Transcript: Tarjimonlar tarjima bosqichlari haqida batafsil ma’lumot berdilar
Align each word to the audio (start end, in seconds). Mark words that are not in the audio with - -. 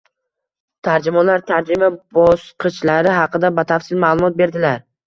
Tarjimonlar 0.87 1.45
tarjima 1.51 1.91
bosqichlari 2.19 3.17
haqida 3.21 3.57
batafsil 3.61 4.07
ma’lumot 4.07 4.43
berdilar 4.45 4.89